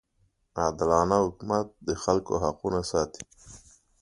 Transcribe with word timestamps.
عادلانه 0.59 1.17
حکومت 1.25 1.67
د 1.87 1.89
خلکو 2.03 2.33
حقونه 2.43 2.79
ساتي. 2.91 3.23